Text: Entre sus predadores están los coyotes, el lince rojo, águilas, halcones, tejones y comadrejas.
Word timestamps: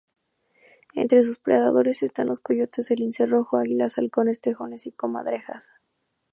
Entre 0.95 1.21
sus 1.21 1.37
predadores 1.37 2.01
están 2.01 2.25
los 2.27 2.39
coyotes, 2.39 2.89
el 2.89 3.01
lince 3.01 3.27
rojo, 3.27 3.57
águilas, 3.57 3.99
halcones, 3.99 4.41
tejones 4.41 4.87
y 4.87 4.91
comadrejas. 4.91 5.73